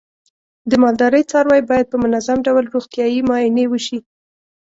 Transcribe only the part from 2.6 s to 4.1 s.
روغتیايي معاینې وشي.